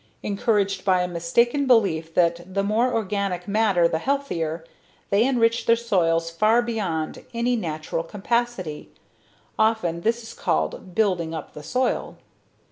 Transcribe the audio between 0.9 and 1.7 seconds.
a mistaken